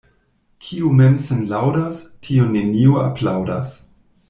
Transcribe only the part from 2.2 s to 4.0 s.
tiun neniu aplaŭdas.